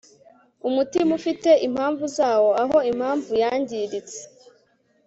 [0.67, 4.19] Umutima ufite impamvu zawo aho impamvu yangiritse